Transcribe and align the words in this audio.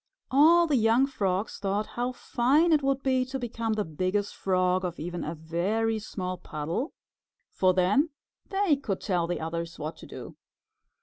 All 0.31 0.65
the 0.65 0.77
young 0.77 1.05
Frogs 1.05 1.59
thought 1.59 1.85
how 1.85 2.11
fine 2.11 2.71
it 2.71 2.81
would 2.81 3.03
be 3.03 3.23
to 3.25 3.37
become 3.37 3.73
the 3.73 3.85
Biggest 3.85 4.35
Frog 4.35 4.83
of 4.83 4.99
even 4.99 5.23
a 5.23 5.35
very 5.35 5.99
small 5.99 6.39
puddle, 6.39 6.93
for 7.51 7.75
then 7.75 8.09
they 8.49 8.77
could 8.77 8.99
tell 8.99 9.27
the 9.27 9.39
others 9.39 9.77
what 9.77 9.97
to 9.97 10.07
do. 10.07 10.35